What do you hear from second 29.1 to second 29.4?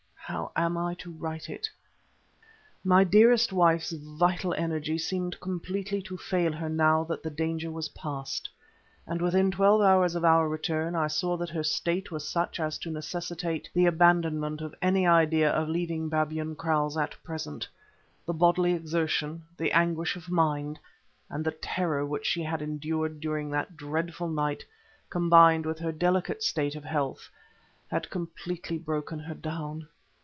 her